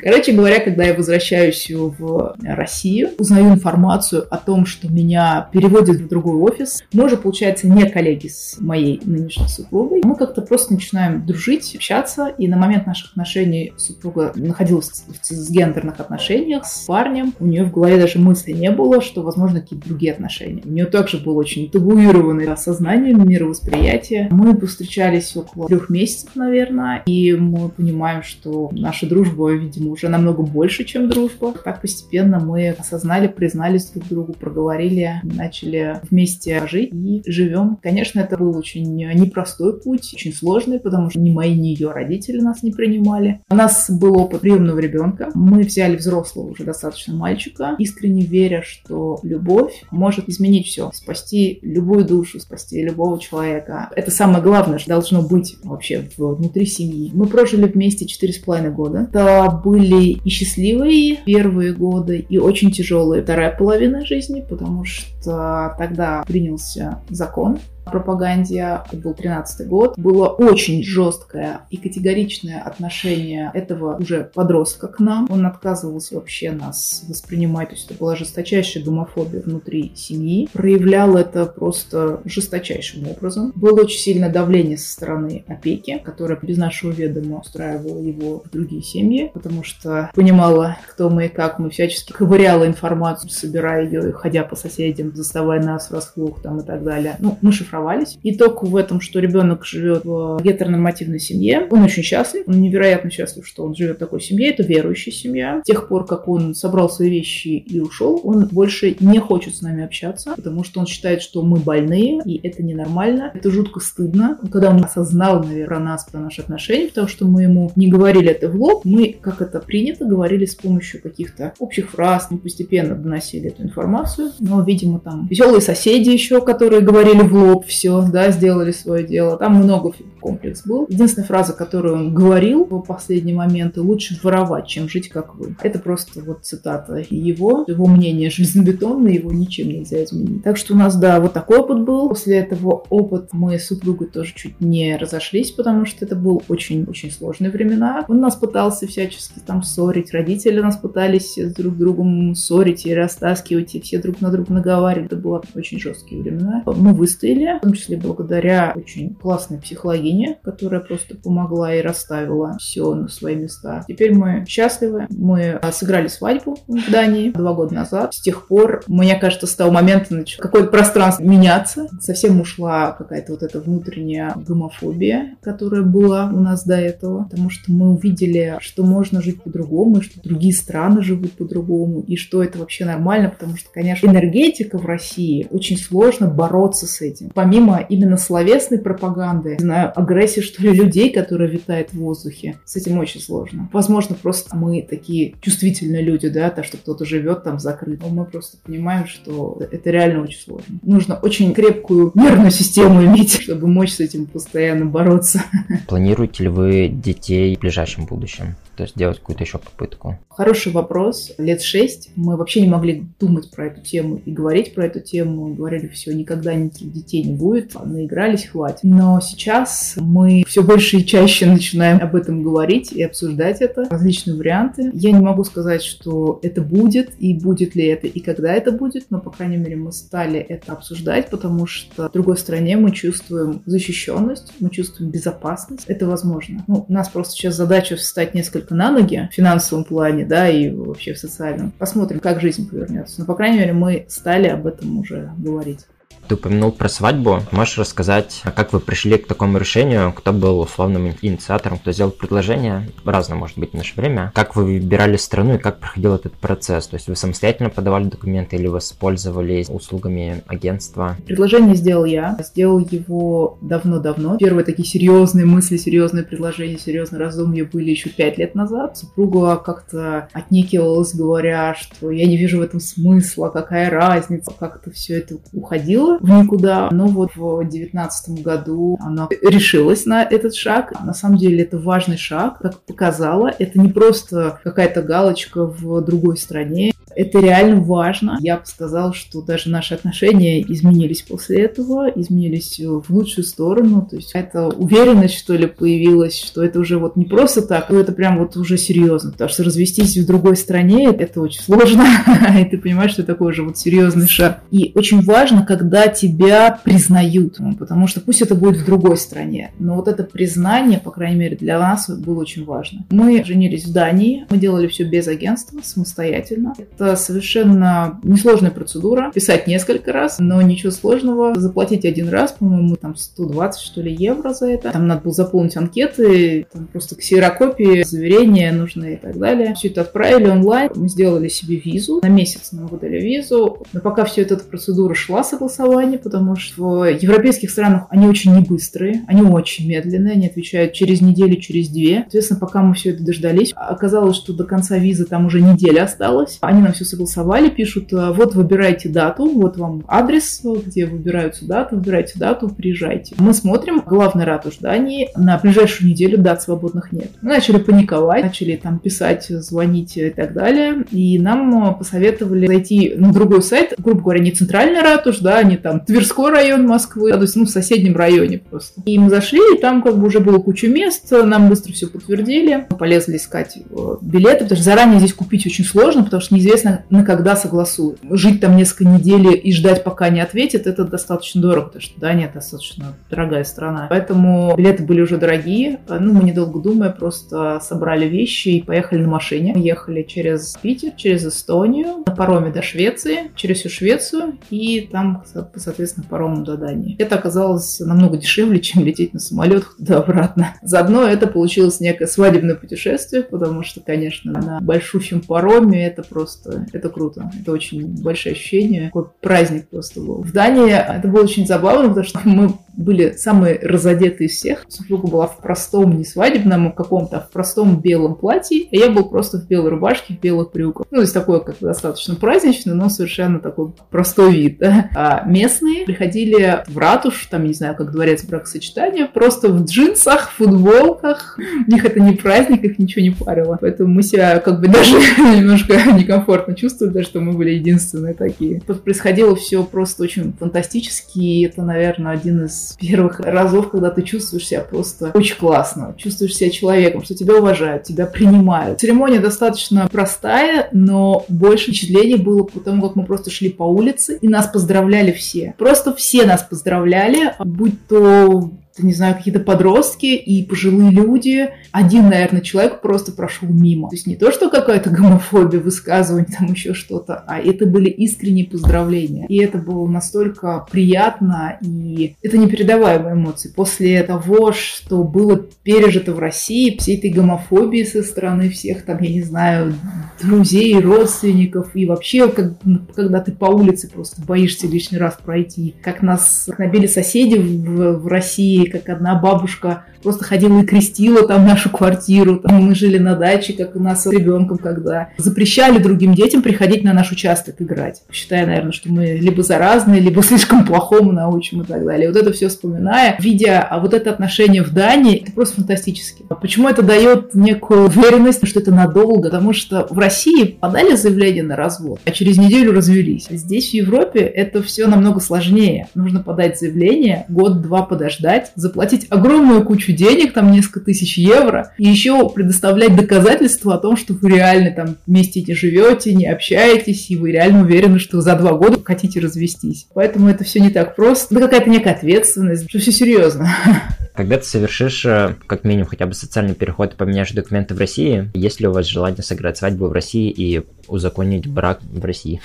[0.00, 6.08] Короче говоря, когда я возвращаюсь в Россию, узнаю информацию о том, что меня переводят в
[6.08, 6.82] другой офис.
[6.92, 10.02] Мы уже, получается, не коллеги с моей нынешней супругой.
[10.04, 15.98] Мы как-то просто начинаем дружить, общаться, и на момент наших отношений супруга находилась в гендерных
[16.00, 17.34] отношениях с парнем.
[17.40, 20.62] У нее в голове даже мысли не было, что, возможно, какие-то другие отношения.
[20.64, 24.28] У нее также было очень табуированное сознание, мировосприятие.
[24.30, 30.42] Мы повстречались около трех месяцев, наверное, и мы понимаем, что наша дружба, видимо, уже намного
[30.42, 31.54] больше, чем дружба.
[31.64, 37.78] Так постепенно мы осознали, признались друг другу, проговорили, начали вместе жить и живем.
[37.82, 42.40] Конечно, это был очень непростой путь, очень сложный, потому что ни мои, ни ее родители
[42.40, 43.40] нас не принимали.
[43.50, 45.30] У нас был опыт приемного ребенка.
[45.34, 52.04] Мы взяли взрослого уже достаточно мальчика, искренне веря, что любовь может изменить все, спасти любую
[52.04, 53.90] душу, спасти любого человека.
[53.94, 57.10] Это самое главное, что должно быть вообще внутри семьи.
[57.14, 59.08] Мы прожили вместе четыре с половиной года.
[59.10, 66.24] Это были и счастливые первые годы, и очень тяжелые вторая половина жизни, потому что тогда
[66.26, 67.58] принялся закон
[67.92, 74.98] пропаганде, это был 13 год, было очень жесткое и категоричное отношение этого уже подростка к
[74.98, 75.26] нам.
[75.30, 80.48] Он отказывался вообще нас воспринимать, то есть это была жесточайшая гомофобия внутри семьи.
[80.52, 83.52] Проявлял это просто жесточайшим образом.
[83.54, 88.82] Было очень сильное давление со стороны опеки, которая без нашего ведома устраивала его в другие
[88.82, 91.58] семьи, потому что понимала, кто мы и как.
[91.58, 96.82] Мы всячески ковыряла информацию, собирая ее, ходя по соседям, заставая нас врасплох там и так
[96.82, 97.16] далее.
[97.18, 98.18] Ну, мы шифровали расшифровались.
[98.22, 101.66] Итог в этом, что ребенок живет в гетеронормативной семье.
[101.70, 104.50] Он очень счастлив, он невероятно счастлив, что он живет в такой семье.
[104.50, 105.60] Это верующая семья.
[105.62, 109.62] С тех пор, как он собрал свои вещи и ушел, он больше не хочет с
[109.62, 113.30] нами общаться, потому что он считает, что мы больные, и это ненормально.
[113.34, 114.38] Это жутко стыдно.
[114.50, 118.30] Когда он осознал, наверное, про нас, про наши отношения, потому что мы ему не говорили
[118.30, 122.94] это в лоб, мы, как это принято, говорили с помощью каких-то общих фраз, мы постепенно
[122.94, 124.32] доносили эту информацию.
[124.38, 129.36] Но, видимо, там веселые соседи еще, которые говорили в лоб, все, да, сделали свое дело.
[129.36, 130.86] Там много комплекс был.
[130.88, 135.56] Единственная фраза, которую он говорил в последний момент, лучше воровать, чем жить как вы.
[135.62, 140.42] Это просто вот цитата его, его мнение железобетонное, его ничем нельзя изменить.
[140.42, 142.08] Так что у нас, да, вот такой опыт был.
[142.08, 147.10] После этого опыт мы с супругой тоже чуть не разошлись, потому что это был очень-очень
[147.10, 148.04] сложные времена.
[148.08, 153.74] Он нас пытался всячески там ссорить, родители нас пытались друг с другом ссорить и растаскивать,
[153.74, 154.54] и все друг на друга
[154.92, 155.06] наговаривали.
[155.06, 156.62] Это было очень жесткие времена.
[156.66, 162.94] Мы выстояли, в том числе благодаря очень классной психологине, которая просто помогла и расставила все
[162.94, 163.84] на свои места.
[163.88, 165.06] Теперь мы счастливы.
[165.10, 168.14] Мы сыграли свадьбу в Дании два года назад.
[168.14, 171.88] С тех пор, мне кажется, с того момента начало какое-то пространство меняться.
[172.00, 177.24] Совсем ушла какая-то вот эта внутренняя гомофобия, которая была у нас до этого.
[177.24, 182.42] Потому что мы увидели, что можно жить по-другому, что другие страны живут по-другому, и что
[182.42, 187.30] это вообще нормально, потому что, конечно, энергетика в России очень сложно бороться с этим.
[187.34, 192.76] Помимо именно словесной пропаганды, не знаю, агрессии, что ли, людей, которая витает в воздухе, с
[192.76, 193.68] этим очень сложно.
[193.72, 198.00] Возможно, просто мы такие чувствительные люди, да, то, что кто-то живет там закрыт.
[198.02, 200.78] Но мы просто понимаем, что это реально очень сложно.
[200.82, 205.42] Нужно очень крепкую нервную систему иметь, чтобы мочь с этим постоянно бороться.
[205.86, 208.56] Планируете ли вы детей в ближайшем будущем?
[208.76, 210.18] То есть делать какую-то еще попытку?
[210.30, 211.32] Хороший вопрос.
[211.36, 215.54] Лет шесть мы вообще не могли думать про эту тему и говорить про эту тему.
[215.54, 217.74] Говорили, все, никогда никаких детей не будет.
[217.84, 218.80] Наигрались, хватит.
[218.82, 223.86] Но сейчас мы все больше и чаще начинаем об этом говорить и обсуждать это.
[223.90, 224.90] Различные варианты.
[224.94, 229.06] Я не могу сказать, что это будет и будет ли это и когда это будет,
[229.10, 233.62] но, по крайней мере, мы стали это обсуждать, потому что в другой стране мы чувствуем
[233.66, 235.84] защищенность, мы чувствуем безопасность.
[235.86, 236.64] Это возможно.
[236.66, 240.70] Ну, у нас просто сейчас задача встать несколько на ноги в финансовом плане, да, и
[240.70, 241.72] вообще в социальном.
[241.78, 243.20] Посмотрим, как жизнь повернется.
[243.20, 245.86] Но, по крайней мере, мы стали об этом уже говорить.
[246.32, 247.40] Ты упомянул про свадьбу.
[247.50, 250.14] Можешь рассказать, как вы пришли к такому решению?
[250.14, 252.88] Кто был условным инициатором, кто сделал предложение?
[253.04, 254.32] Разное может быть в наше время.
[254.34, 256.86] Как вы выбирали страну и как проходил этот процесс?
[256.86, 261.18] То есть вы самостоятельно подавали документы или воспользовались услугами агентства?
[261.26, 262.34] Предложение сделал я.
[262.42, 264.38] Сделал его давно-давно.
[264.38, 268.96] Первые такие серьезные мысли, серьезные предложения, серьезные раздумья были еще пять лет назад.
[268.96, 275.18] Супруга как-то отнекивалась, говоря, что я не вижу в этом смысла, какая разница, как-то все
[275.18, 276.88] это уходило в никуда.
[276.90, 280.92] Но вот в девятнадцатом году она решилась на этот шаг.
[281.04, 283.52] На самом деле это важный шаг, как показала.
[283.58, 286.91] Это не просто какая-то галочка в другой стране.
[287.16, 288.38] Это реально важно.
[288.40, 294.06] Я бы сказала, что даже наши отношения изменились после этого, изменились в лучшую сторону.
[294.08, 297.98] То есть это уверенность, что ли, появилась, что это уже вот не просто так, но
[297.98, 299.32] это прям вот уже серьезно.
[299.32, 302.04] Потому что развестись в другой стране, это очень сложно.
[302.60, 304.62] И ты понимаешь, что такой уже вот серьезный шаг.
[304.70, 307.58] И очень важно, когда тебя признают.
[307.78, 311.56] Потому что пусть это будет в другой стране, но вот это признание, по крайней мере,
[311.56, 313.04] для нас было очень важно.
[313.10, 316.74] Мы женились в Дании, мы делали все без агентства, самостоятельно.
[316.78, 319.30] Это это совершенно несложная процедура.
[319.34, 321.58] Писать несколько раз, но ничего сложного.
[321.58, 324.92] Заплатить один раз, по-моему, там 120 что ли евро за это.
[324.92, 329.74] Там надо было заполнить анкеты, там просто ксерокопии, заверения нужны и так далее.
[329.74, 330.90] Все это отправили онлайн.
[330.94, 332.20] Мы сделали себе визу.
[332.22, 333.78] На месяц нам выдали визу.
[333.92, 338.62] Но пока все эта процедура шла согласование, потому что в европейских странах они очень не
[338.62, 342.20] быстрые, они очень медленные, они отвечают через неделю, через две.
[342.22, 346.58] Соответственно, пока мы все это дождались, оказалось, что до конца визы там уже неделя осталась.
[346.60, 351.96] Они нам все согласовали, пишут, «Э, вот выбирайте дату, вот вам адрес, где выбираются даты,
[351.96, 353.34] выбирайте дату, приезжайте.
[353.38, 357.30] Мы смотрим, главный ратуш Дании, на ближайшую неделю дат свободных нет.
[357.42, 363.32] Мы начали паниковать, начали там писать, звонить и так далее, и нам посоветовали зайти на
[363.32, 367.42] другой сайт, грубо говоря, не центральный ратуш, да, не там Тверской район Москвы, а, то
[367.42, 369.00] есть, ну, в соседнем районе просто.
[369.04, 372.86] И мы зашли, и там как бы уже было куча мест, нам быстро все подтвердили,
[372.90, 376.81] мы полезли искать э, билеты, потому что заранее здесь купить очень сложно, потому что неизвестно,
[376.84, 378.20] неизвестно, на когда согласуют.
[378.30, 382.50] Жить там несколько недель и ждать, пока не ответят, это достаточно дорого, потому что Дания
[382.52, 384.06] достаточно дорогая страна.
[384.10, 386.00] Поэтому билеты были уже дорогие.
[386.08, 389.74] Ну, мы, недолго думая, просто собрали вещи и поехали на машине.
[389.76, 395.44] Ехали через Питер, через Эстонию, на пароме до Швеции, через всю Швецию и там,
[395.76, 397.16] соответственно, паромом до Дании.
[397.18, 400.74] Это оказалось намного дешевле, чем лететь на самолетах туда-обратно.
[400.82, 407.08] Заодно это получилось некое свадебное путешествие, потому что, конечно, на большущем пароме это просто это
[407.08, 407.50] круто.
[407.60, 409.06] Это очень большое ощущение.
[409.06, 410.42] Такой праздник просто был.
[410.42, 414.84] В Дании это было очень забавно, потому что мы были самые разодетые из всех.
[414.88, 419.28] Супруга была в простом, не свадебном каком-то, а в простом белом платье, а я был
[419.28, 421.06] просто в белой рубашке, в белых брюках.
[421.10, 424.78] Ну, то есть такой как достаточно праздничный, но совершенно такой простой вид.
[424.78, 425.08] Да?
[425.14, 431.58] А местные приходили в ратуш, там, не знаю, как дворец бракосочетания, просто в джинсах, футболках.
[431.86, 433.78] У них это не праздник, их ничего не парило.
[433.80, 438.80] Поэтому мы себя как бы даже немножко некомфортно чувствовали, даже что мы были единственные такие.
[438.86, 444.22] Тут происходило все просто очень фантастически, и это, наверное, один из первых разов, когда ты
[444.22, 449.00] чувствуешь себя просто очень классно, чувствуешь себя человеком, что тебя уважают, тебя принимают.
[449.00, 454.48] Церемония достаточно простая, но больше впечатлений было потому, как мы просто шли по улице, и
[454.48, 455.74] нас поздравляли все.
[455.78, 461.70] Просто все нас поздравляли, будь то не знаю, какие-то подростки и пожилые люди.
[461.92, 464.10] Один, наверное, человек просто прошел мимо.
[464.10, 468.66] То есть не то, что какая-то гомофобия, высказывание, там еще что-то, а это были искренние
[468.66, 469.46] поздравления.
[469.48, 473.72] И это было настолько приятно, и это непередаваемые эмоции.
[473.74, 479.30] После того, что было пережито в России, всей этой гомофобии со стороны всех, там, я
[479.30, 479.94] не знаю,
[480.42, 482.74] друзей, родственников, и вообще, как,
[483.14, 488.26] когда ты по улице просто боишься лишний раз пройти, как нас набили соседи в, в
[488.26, 492.58] России, как одна бабушка просто ходила и крестила там нашу квартиру.
[492.58, 497.02] Там мы жили на даче, как у нас с ребенком, когда запрещали другим детям приходить
[497.04, 501.84] на наш участок играть, считая, наверное, что мы либо заразные, либо слишком плохому научим и
[501.84, 502.28] так далее.
[502.28, 506.44] Вот это все вспоминая, видя а вот это отношение в Дании, это просто фантастически.
[506.60, 509.50] Почему это дает некую уверенность, что это надолго?
[509.50, 513.48] Потому что в России подали заявление на развод, а через неделю развелись.
[513.50, 516.08] Здесь, в Европе, это все намного сложнее.
[516.14, 522.48] Нужно подать заявление, год-два подождать, заплатить огромную кучу денег, там несколько тысяч евро, и еще
[522.50, 527.52] предоставлять доказательства о том, что вы реально там вместе не живете, не общаетесь, и вы
[527.52, 530.06] реально уверены, что за два года хотите развестись.
[530.14, 531.54] Поэтому это все не так просто.
[531.54, 533.68] Это какая-то некая ответственность, что все серьезно.
[534.34, 538.50] Когда ты совершишь э, как минимум хотя бы социальный переход и поменяешь документы в России,
[538.54, 542.60] есть ли у вас желание сыграть свадьбу в России и узаконить брак в России?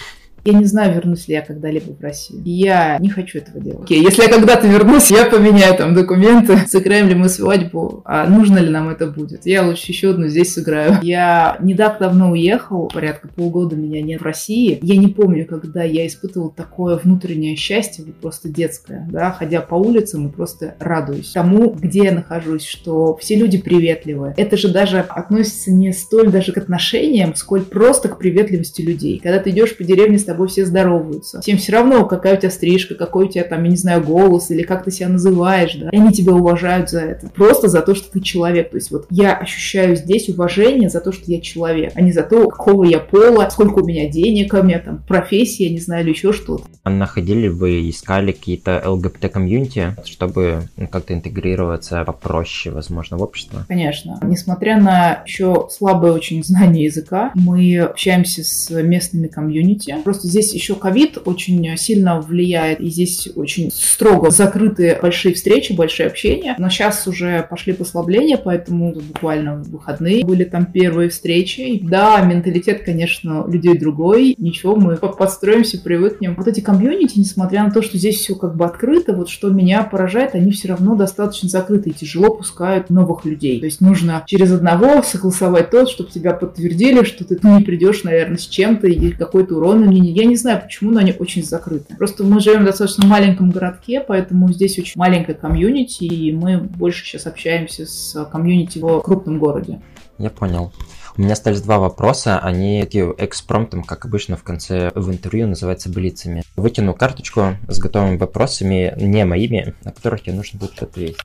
[0.47, 2.41] Я не знаю, вернусь ли я когда-либо в Россию.
[2.45, 3.83] Я не хочу этого делать.
[3.83, 8.60] Окей, если я когда-то вернусь, я поменяю там документы, сыграем ли мы свадьбу, а нужно
[8.60, 9.45] ли нам это будет.
[9.45, 10.99] Я лучше еще одну здесь сыграю.
[11.01, 14.79] Я не так давно уехал, порядка полгода меня нет в России.
[14.81, 19.75] Я не помню, когда я испытывал такое внутреннее счастье, вот просто детское, да, ходя по
[19.75, 24.33] улицам и просто радуюсь тому, где я нахожусь, что все люди приветливые.
[24.38, 29.19] Это же даже относится не столь даже к отношениям, сколь просто к приветливости людей.
[29.21, 31.41] Когда ты идешь по деревне с тобой тобой все здороваются.
[31.41, 34.52] Всем все равно, какая у тебя стрижка, какой у тебя там, я не знаю, голос
[34.52, 35.89] или как ты себя называешь, да.
[35.89, 37.30] И они тебя уважают за это.
[37.30, 38.69] Просто за то, что ты человек.
[38.69, 42.21] То есть вот я ощущаю здесь уважение за то, что я человек, а не за
[42.21, 46.04] то, какого я пола, сколько у меня денег, у меня там профессия, я не знаю,
[46.04, 46.63] или еще что-то.
[46.84, 53.65] А находили вы, искали какие-то ЛГБТ-комьюнити, чтобы ну, как-то интегрироваться попроще, возможно, в общество?
[53.67, 54.19] Конечно.
[54.21, 59.95] Несмотря на еще слабое очень знание языка, мы общаемся с местными комьюнити.
[60.04, 66.07] Просто здесь еще ковид очень сильно влияет, и здесь очень строго закрытые большие встречи, большие
[66.07, 66.55] общения.
[66.57, 71.79] Но сейчас уже пошли послабления, поэтому буквально в выходные были там первые встречи.
[71.81, 74.35] Да, менталитет, конечно, людей другой.
[74.37, 76.35] Ничего, мы подстроимся, привыкнем.
[76.35, 79.83] Вот эти комьюнити, несмотря на то, что здесь все как бы открыто, вот что меня
[79.83, 83.59] поражает, они все равно достаточно закрыты и тяжело пускают новых людей.
[83.59, 88.37] То есть нужно через одного согласовать тот, чтобы тебя подтвердили, что ты не придешь, наверное,
[88.37, 91.95] с чем-то и какой-то урон мне я не знаю почему, но они очень закрыты.
[91.95, 97.05] Просто мы живем в достаточно маленьком городке, поэтому здесь очень маленькая комьюнити, и мы больше
[97.05, 99.81] сейчас общаемся с комьюнити в крупном городе.
[100.17, 100.71] Я понял.
[101.17, 105.89] У меня остались два вопроса, они такие экспромтом, как обычно в конце в интервью, называются
[105.89, 106.43] блицами.
[106.55, 111.17] Вытяну карточку с готовыми вопросами, не моими, на которых тебе нужно будет ответить.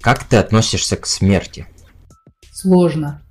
[0.00, 1.66] Как ты относишься к смерти?
[2.52, 3.23] Сложно.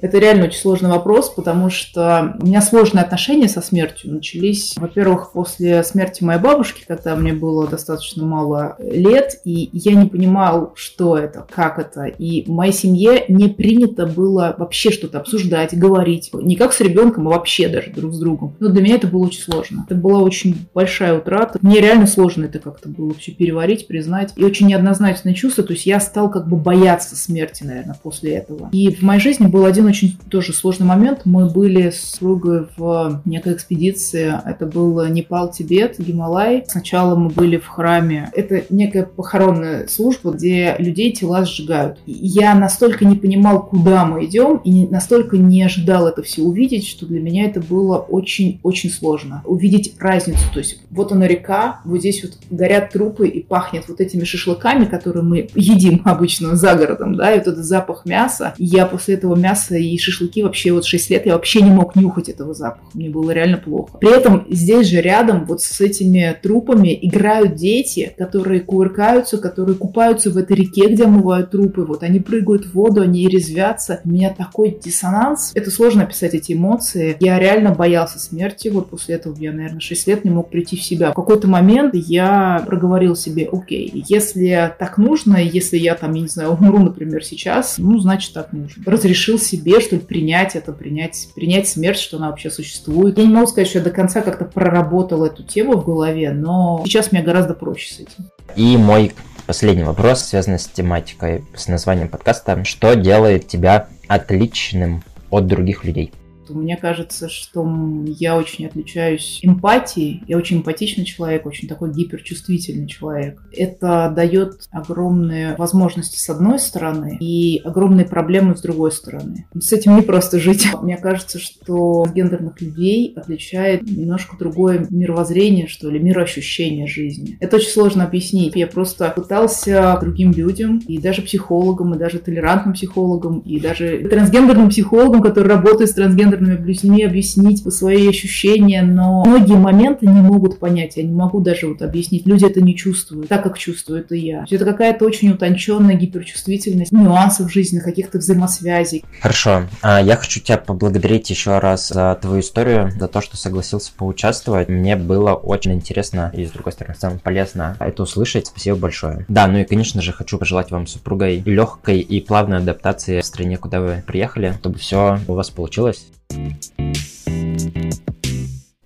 [0.00, 5.32] Это реально очень сложный вопрос, потому что у меня сложные отношения со смертью начались, во-первых,
[5.32, 11.16] после смерти моей бабушки, когда мне было достаточно мало лет, и я не понимал, что
[11.16, 12.04] это, как это.
[12.04, 16.30] И в моей семье не принято было вообще что-то обсуждать, говорить.
[16.32, 18.56] Не как с ребенком, а вообще даже друг с другом.
[18.60, 19.84] Но для меня это было очень сложно.
[19.86, 21.58] Это была очень большая утрата.
[21.62, 24.32] Мне реально сложно это как-то было вообще переварить, признать.
[24.36, 25.64] И очень неоднозначное чувство.
[25.64, 28.68] То есть я стал как бы бояться смерти, наверное, после этого.
[28.72, 31.22] И в моей жизни был один очень тоже сложный момент.
[31.24, 34.34] Мы были с супругой в некой экспедиции.
[34.44, 36.64] Это был Непал, Тибет, Гималай.
[36.68, 38.30] Сначала мы были в храме.
[38.34, 41.98] Это некая похоронная служба, где людей тела сжигают.
[42.06, 47.06] Я настолько не понимал, куда мы идем, и настолько не ожидал это все увидеть, что
[47.06, 49.42] для меня это было очень-очень сложно.
[49.44, 50.44] Увидеть разницу.
[50.52, 54.84] То есть вот она река, вот здесь вот горят трупы и пахнет вот этими шашлыками,
[54.84, 58.54] которые мы едим обычно за городом, да, и вот этот запах мяса.
[58.58, 62.28] Я после этого мяса и шашлыки вообще вот 6 лет я вообще не мог нюхать
[62.28, 62.84] этого запаха.
[62.94, 63.98] Мне было реально плохо.
[63.98, 70.30] При этом здесь же рядом вот с этими трупами играют дети, которые кувыркаются, которые купаются
[70.30, 71.82] в этой реке, где омывают трупы.
[71.82, 74.00] Вот они прыгают в воду, они резвятся.
[74.04, 75.52] У меня такой диссонанс.
[75.54, 77.16] Это сложно описать эти эмоции.
[77.20, 78.68] Я реально боялся смерти.
[78.68, 81.12] Вот после этого я, наверное, 6 лет не мог прийти в себя.
[81.12, 86.28] В какой-то момент я проговорил себе, окей, если так нужно, если я там, я не
[86.28, 88.82] знаю, умру, например, сейчас, ну, значит, так нужно.
[88.86, 93.18] Разрешил себе, что ли, принять это, принять, принять смерть, что она вообще существует.
[93.18, 96.82] Я не могу сказать, что я до конца как-то проработал эту тему в голове, но
[96.84, 98.30] сейчас мне гораздо проще с этим.
[98.56, 99.12] И мой
[99.46, 102.64] последний вопрос, связанный с тематикой, с названием подкаста.
[102.64, 106.12] Что делает тебя отличным от других людей?
[106.54, 107.66] Мне кажется, что
[108.06, 110.22] я очень отличаюсь эмпатией.
[110.26, 113.42] Я очень эмпатичный человек, очень такой гиперчувствительный человек.
[113.52, 119.46] Это дает огромные возможности с одной стороны и огромные проблемы с другой стороны.
[119.58, 120.68] С этим не просто жить.
[120.82, 127.36] Мне кажется, что гендерных людей отличает немножко другое мировоззрение, что ли, мироощущение жизни.
[127.40, 128.56] Это очень сложно объяснить.
[128.56, 134.70] Я просто пытался другим людям, и даже психологам, и даже толерантным психологам, и даже трансгендерным
[134.70, 140.58] психологам, которые работают с трансгендерными трансгендерными людьми объяснить свои ощущения, но многие моменты не могут
[140.58, 140.96] понять.
[140.96, 142.26] Я не могу даже вот объяснить.
[142.26, 144.44] Люди это не чувствуют, так как чувствую это я.
[144.50, 149.04] Это какая-то очень утонченная гиперчувствительность нюансов жизни, каких-то взаимосвязей.
[149.20, 149.64] Хорошо.
[149.82, 154.68] А я хочу тебя поблагодарить еще раз за твою историю, за то, что согласился поучаствовать.
[154.68, 158.46] Мне было очень интересно и, с другой стороны, самое полезно это услышать.
[158.46, 159.24] Спасибо большое.
[159.28, 163.56] Да, ну и, конечно же, хочу пожелать вам супругой легкой и плавной адаптации в стране,
[163.56, 166.06] куда вы приехали, чтобы все у вас получилось.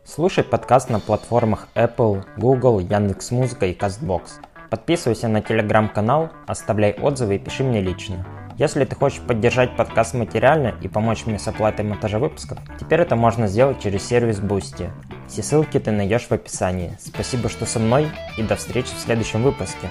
[0.05, 4.22] Слушай подкаст на платформах Apple, Google, Яндекс.Музыка и CastBox.
[4.70, 8.24] Подписывайся на телеграм-канал, оставляй отзывы и пиши мне лично.
[8.57, 13.16] Если ты хочешь поддержать подкаст материально и помочь мне с оплатой монтажа выпусков, теперь это
[13.16, 14.90] можно сделать через сервис Boosty.
[15.26, 16.97] Все ссылки ты найдешь в описании.
[17.01, 19.88] Спасибо, что со мной и до встречи в следующем выпуске.